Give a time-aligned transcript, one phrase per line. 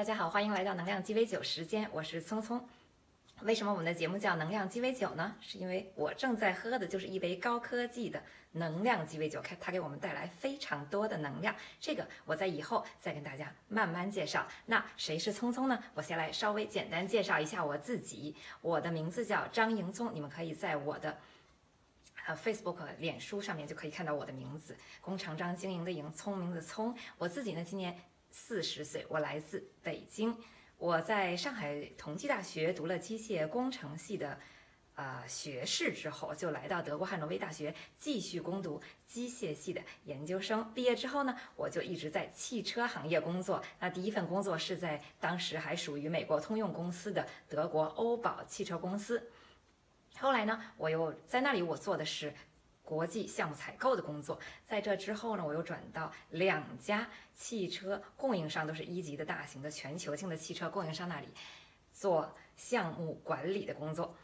[0.00, 2.66] 大家好，欢迎来到能量鸡尾酒时间，我是聪聪。
[3.42, 5.36] 为什么我们的节目叫能量鸡尾酒呢？
[5.42, 11.54] 是因为我正在喝的就是一杯高科技的能量鸡尾酒，看它给我们带来非常多的能量。
[11.78, 14.46] 这个我在以后再跟大家慢慢介绍。
[14.64, 15.78] 那谁是聪聪呢？
[15.92, 18.34] 我先来稍微简单介绍一下我自己。
[18.62, 21.18] 我的名字叫张迎聪，你们可以在我的
[22.26, 26.96] 呃 Facebook、脸书上面就可以看到我的名字，工长张经营的营，聪明的聪。
[27.18, 27.94] 我自己呢，今年。
[28.30, 30.36] 四十岁，我来自北京。
[30.78, 34.40] 我在上海同济大学读了机械工程系的，
[34.94, 40.72] 呃学士之后，就来到德国汉诺威大学继续攻读机械系的研究生。
[40.72, 43.62] 毕业之后呢，我就一直在汽车行业工作。
[43.78, 49.30] 那第一份工作是在当时还属于美国通用公司的德国欧宝汽车公司。
[50.18, 52.32] 后来呢，我又在那里，我做的是。
[52.90, 61.28] 国际项目采购的工作，在这之后呢，我又转到两家汽车供应商，都是一级的大型的全球性的汽车供应商那里
[61.92, 64.16] 做项目管理的工作。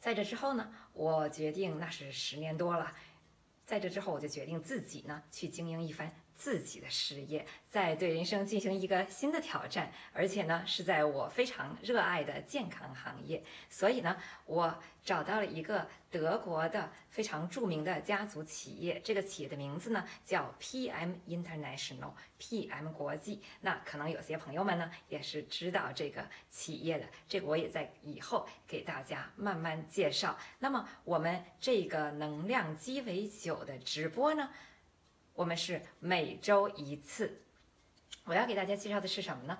[0.00, 2.92] 在这之后呢，我决定那是十年多了，
[3.64, 6.12] 在这之后我就决定自己呢去经营一番。
[6.38, 23.42] 自己的事业，在对人生进行一个新的挑战，而且呢是在我非常热爱的健康行业，所以呢我找到了一个德国的非常著名的家族企业，这个企业的名字呢叫 PM International，PM 国际。
[23.62, 30.38] 那可能有些朋友们呢也是知道这个企业的，这个我也在以后给大家慢慢介绍。
[30.60, 34.48] 那么我们这个能量鸡尾酒的直播呢？
[35.38, 37.40] 我们是每周一次，
[38.24, 39.56] 我要给大家介绍的是什么呢？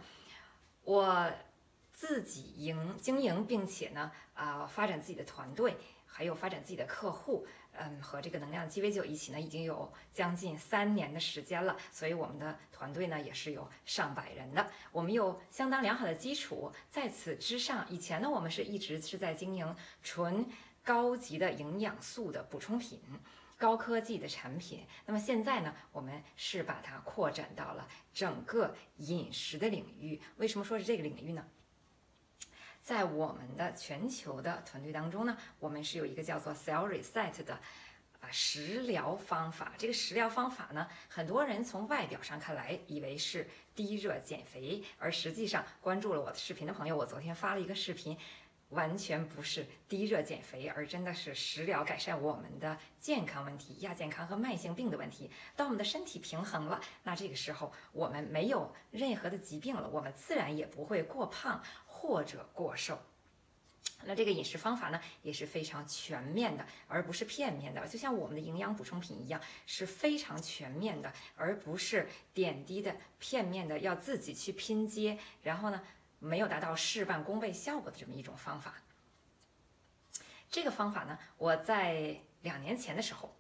[0.83, 1.33] 我
[1.93, 11.77] 自己营经营，并且呢，啊，发展自己的团队，还有发展自己的客户，嗯，和这个能量鸡尾酒一起呢，已经有将近三年的时间了。
[11.93, 14.69] 所以我们的团队呢，也是有上百人的。
[14.91, 20.45] 我们有相当良好的基础，在此之上，以前呢，我们是一直是在经营纯
[20.83, 23.01] 高级的营养素的补充品。
[23.59, 30.23] 高科技的产品，那么现在呢，我们是把它扩展到了整个饮食的领域。
[30.37, 31.45] 为什么说是这个领域呢？
[32.81, 37.55] 在我们的全球的团队当中呢，我们是有一个叫做 Cell Reset 的
[38.21, 39.73] 啊食疗方法。
[39.77, 48.17] 这个食疗方法呢，很多人从外表上看来以为是低热减肥，而实际上关注了我的视频的朋友，我昨天发了一个视频。
[48.71, 55.31] 完全不是低热减肥，而真的是食疗改善我们的健康问题、亚健康和慢性病的问题。
[55.57, 62.99] 当我们的身体平衡了，那这个时候我们没有任何的疾病了，我们自然也不会过胖或者过瘦。
[64.05, 67.85] 那这个饮食方法呢，也是非常全面的，而不是片面的。
[67.89, 75.19] 就像我们的营养补充品一样，是非常全面的，而不是点滴的、片面的，要自己去拼接。
[75.43, 75.83] 然后呢？
[76.19, 78.75] 没有达到事半功倍效果的这么一种方法。
[80.51, 83.37] 这个方法呢，我在两年前的时候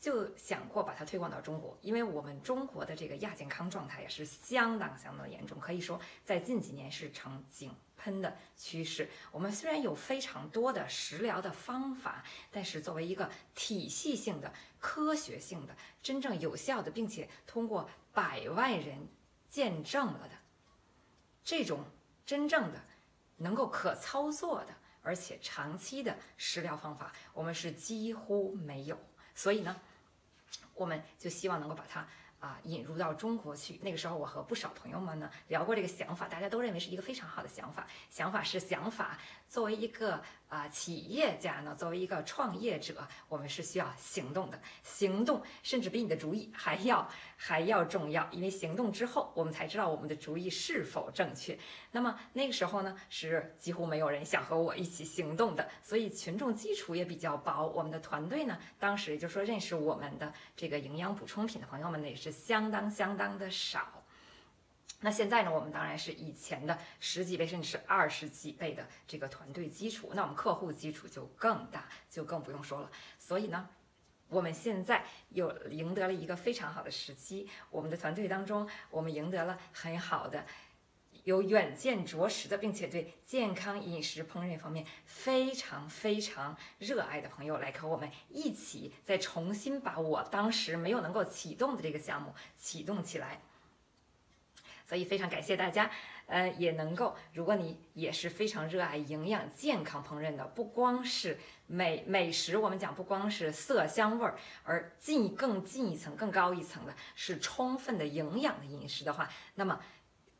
[0.00, 9.10] 就想过把它推广到中国，因为我们中国的这个亚健康状态也是相当相当严重，可以说在近几年是呈井喷的趋势。
[9.32, 19.08] 我们虽然有非常多的食疗的方法，但是作为一个体系性的、科学性的、真正有效的，并且通过百万人
[19.50, 20.34] 见证了的
[21.42, 21.84] 这种。
[22.24, 22.80] 真正的
[23.36, 28.98] 能够可操作的，而且长期的食疗方法，我们是几乎没有。
[29.34, 29.76] 所以呢，
[30.74, 32.06] 我们就希望能够把它。
[32.40, 33.80] 啊，引入到中国去。
[33.82, 37.86] 那个时候，我和不少朋友们呢聊过这个想法，大家都认为是一个非常好的想法。
[38.10, 39.18] 想法是想法，
[39.48, 40.22] 作为一个
[40.54, 44.60] 啊企业家呢，作为一个创业者，我们是需要行动的。
[44.84, 51.58] 行动甚至比你的主意还要还要重要，因为行动之后，我们才知道我们的主意是否正确。
[51.90, 57.66] 那么那个时候呢，是几乎没有人想和我一起行动的，所以群众基础也比较薄。
[57.66, 62.34] 我们的团队呢，当时也就是说认识我们的这个营养补充品的朋友们呢，也是。
[62.44, 64.03] 相当相当的少，
[65.00, 65.54] 那现在呢？
[65.54, 72.90] 我们当然是以前的十几倍甚至是二十几倍的这个团队基础，那我们客户基础就更大，就更不用说了。
[73.18, 73.68] 所以呢，
[74.28, 77.50] 我们现在又赢得了一个非常好的时机。
[77.70, 80.46] 我们的团队当中，我们赢得了很好的。
[81.24, 93.40] 有远见卓识的，并且对健康饮食烹饪方面非常非常热爱的朋友，来和我们一起再重新把我当时没有能够启动的这个项目启动起来。
[94.86, 95.90] 所以非常感谢大家，
[96.26, 109.80] 呃，也能够，如果你也是非常热爱营养健康烹饪的，不光是美美食，我们讲不光是色香味儿，而进更进一层、更高一层的是充分的营养的饮食的话，那么。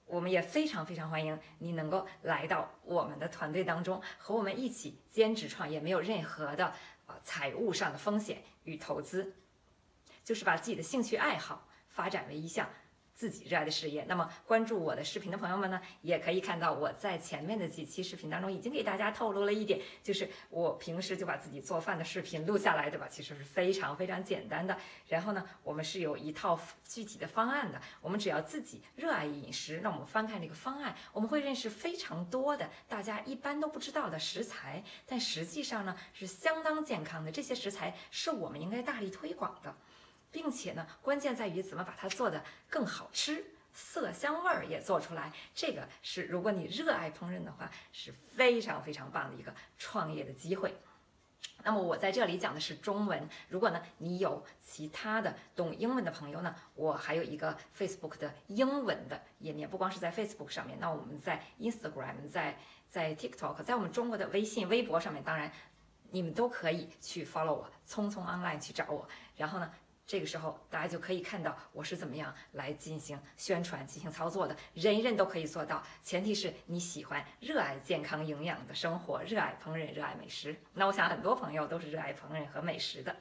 [0.06, 6.74] 我们也非常非常欢迎你能够来到我们的团队当中，和我们一起兼职创业，没有任何的
[7.06, 9.32] 呃财务上的风险与投资，
[10.22, 12.68] 就是把自己的兴趣爱好发展为一项。
[13.14, 23.06] 自己热爱的事业，那么关注我的视频的朋友们呢，也可以看到我在前面的几期视频当中已经给大家透露了一点，就是我平时就把自己做饭的视频录下来，对吧？
[23.08, 24.76] 其实是非常非常简单的。
[25.06, 27.80] 然后呢，我们是有一套具体的方案的。
[28.00, 37.30] 我们只要自己热爱饮食，那我们翻看这个方案，我们会认识非常多的大家一般都不知道的食材，但实际上呢是相当健康的。
[37.30, 39.72] 这些食材是我们应该大力推广的。
[40.34, 45.32] 并且呢，关键在于怎么把它做的更好吃，色香味儿也做出来。
[45.54, 50.76] 这个是如果你热爱烹饪的话，是非常非常棒的一个创业的机会。
[51.62, 62.58] 那么我在这里讲的是中文，如果呢你有其他的懂英文的朋友呢，我还有一个 Facebook 的英文的页面，不光是在 Facebook 上面，那我们在 Instagram、在
[62.88, 65.52] 在 TikTok、在我们中国的微信、微博上面，当然
[66.10, 69.70] 你们都可以去 follow 我，匆匆 online 去找我，然后呢。
[70.06, 74.56] 这个时候，大家就可以看到我是怎么样来进行宣传、进行操作的。
[74.74, 80.54] 人人都可以做到，前提是你喜欢、热爱健康营养的生活，热爱烹饪、热爱美食。
[80.74, 83.16] 那我想很多朋友都是热爱烹饪和美食的。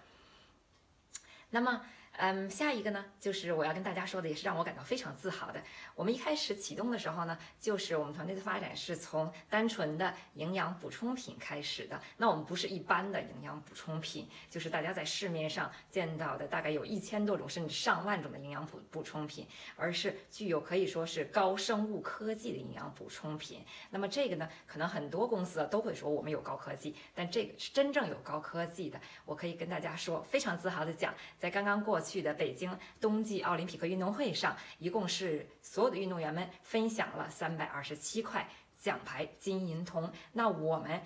[1.49, 1.85] 那么。
[2.17, 5.59] 嗯，下一个呢，就是我要跟大家说的，也是让我感到非常自豪的。
[5.95, 11.99] 我们一开始启动的时候呢，就是我们团队的发展是从单纯的营养补充品开始的。
[12.17, 23.65] 那我们不是一般的营养补充品，就是大家在市面上见到的大概有一千多种甚至上万种的营养补补充品，而是具有可以说是高生物科技的营养补充品。
[23.89, 29.01] 那么这个呢，可能很多公司都会说我们有高科技，但这个是真正有高科技的。
[29.25, 32.02] 我可以跟大家说，非常自豪的讲，在刚刚过。
[32.03, 38.47] 去的北京冬季奥林匹克运动会上，一共是所有的运动员们分享了三百二十七块
[38.77, 40.11] 奖牌，金银铜。
[40.33, 41.01] 那我们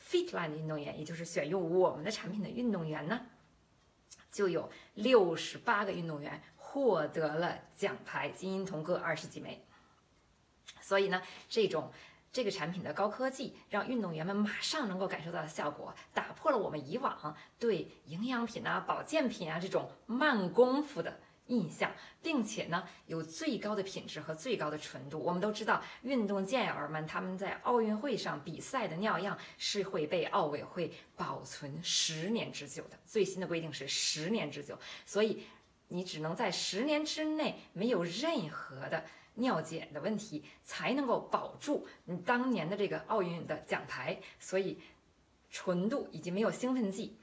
[0.00, 3.26] Fitline 的运动员，也就是选用我们的产品的运动员呢，
[4.30, 9.64] 就有六十八个运动员获得了奖牌，金银铜各二十几枚。
[10.80, 11.90] 所以呢，这种。
[12.32, 21.92] 这个产品的高科技让运动员们马上能够感受到的效果，打破了我们以往对营养品啊、保健品啊这种慢功夫的印象，
[22.22, 25.18] 并且呢有最高的品质和最高的纯度。
[25.18, 35.42] 我们都知道，运动健儿们他们在奥运会上比赛的尿样是会被奥委会保存十年之久的，最新的规定是十年之久，所以
[35.88, 39.04] 你只能在十年之内没有任何的。
[39.34, 44.78] 尿检的问题才能够保住你当年的这个奥运的奖牌，所以
[45.50, 47.16] 纯度以及没有兴奋剂，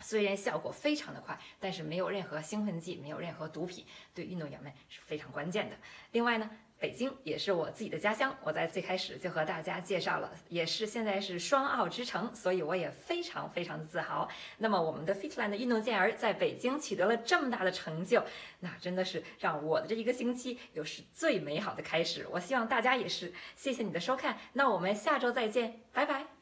[0.00, 3.84] 虽然效果非常的快，但是没有任何兴奋剂，没有任何毒品，
[4.14, 5.76] 对运动员们是非常关键的。
[6.12, 6.50] 另外呢。
[6.78, 14.28] 北京也是我自己的家乡，我在最开始就和大家介绍了，也是现在是双奥之城，所以我也非常非常的自豪。
[14.58, 18.22] 那么我们的 Fitland 的运动健儿在北京取得了这么大的成就，
[18.60, 22.26] 那真的是让我的这一个星期又是最美好的开始。
[22.30, 26.35] 我希望大家也是，谢谢你的收看，那我们下周再见，拜拜。